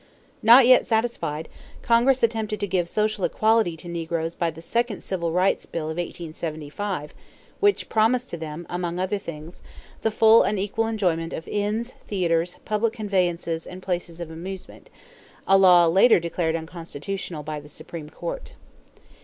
[0.41, 1.47] Not yet satisfied,
[1.83, 5.97] Congress attempted to give social equality to negroes by the second civil rights bill of
[5.97, 7.13] 1875
[7.59, 9.61] which promised to them, among other things,
[10.01, 14.89] the full and equal enjoyment of inns, theaters, public conveyances, and places of amusement
[15.47, 18.55] a law later declared unconstitutional by the Supreme Court.